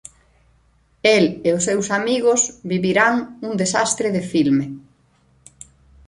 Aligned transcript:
El 1.15 1.25
e 1.47 1.49
os 1.57 1.65
seus 1.67 1.87
amigos 1.99 2.41
vivirán 2.71 3.15
un 3.47 3.53
desastre 3.61 4.07
de 4.15 4.21
filme. 4.31 4.65